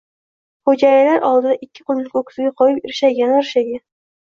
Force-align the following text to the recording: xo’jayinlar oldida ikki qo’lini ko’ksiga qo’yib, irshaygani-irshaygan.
xo’jayinlar 0.69 1.21
oldida 1.29 1.53
ikki 1.67 1.85
qo’lini 1.91 2.13
ko’ksiga 2.19 2.57
qo’yib, 2.59 2.85
irshaygani-irshaygan. 2.93 3.89